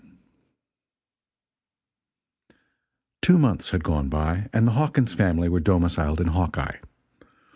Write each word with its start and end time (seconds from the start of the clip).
Two 3.21 3.37
months 3.37 3.69
had 3.69 3.83
gone 3.83 4.09
by 4.09 4.49
and 4.51 4.65
the 4.65 4.71
Hawkins 4.71 5.13
family 5.13 5.47
were 5.47 5.59
domiciled 5.59 6.19
in 6.19 6.29
Hawkeye. 6.29 6.77